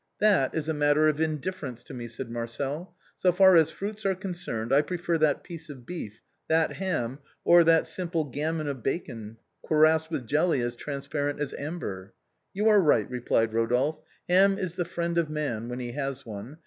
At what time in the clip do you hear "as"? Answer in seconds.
3.55-3.69, 10.61-10.75, 11.39-11.53